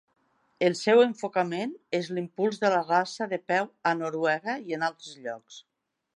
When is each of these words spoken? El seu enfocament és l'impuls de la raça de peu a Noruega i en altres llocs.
El 0.67 0.75
seu 0.77 1.01
enfocament 1.03 1.75
és 1.97 2.09
l'impuls 2.19 2.57
de 2.65 2.73
la 2.77 2.81
raça 2.89 3.29
de 3.35 3.41
peu 3.53 3.71
a 3.93 3.93
Noruega 4.01 4.59
i 4.73 4.79
en 4.81 4.89
altres 4.91 5.17
llocs. 5.29 5.63